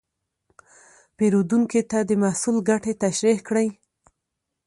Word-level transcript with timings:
پیرودونکي 1.17 1.81
ته 1.91 1.99
د 2.09 2.11
محصول 2.23 2.57
ګټې 2.69 2.93
تشریح 3.03 3.39
کړئ. 3.47 3.67